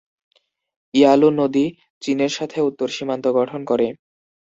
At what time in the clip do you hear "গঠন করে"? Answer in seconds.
3.37-3.87